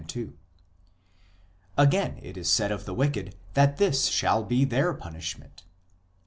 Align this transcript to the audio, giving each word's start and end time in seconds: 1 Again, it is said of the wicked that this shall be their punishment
1 0.11 0.33
Again, 1.77 2.17
it 2.23 2.35
is 2.35 2.49
said 2.49 2.71
of 2.71 2.85
the 2.85 2.93
wicked 2.95 3.35
that 3.53 3.77
this 3.77 4.07
shall 4.07 4.41
be 4.43 4.65
their 4.65 4.95
punishment 4.95 5.61